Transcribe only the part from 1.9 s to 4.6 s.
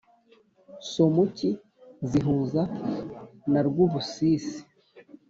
zihuza na rwubusisi